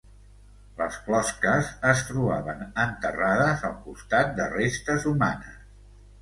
[0.77, 5.63] Les closques es trobaven enterrades al costat de restes humanes.